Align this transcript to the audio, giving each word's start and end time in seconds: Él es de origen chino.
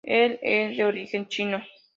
Él 0.03 0.39
es 0.41 0.75
de 0.75 0.83
origen 0.83 1.27
chino. 1.27 1.63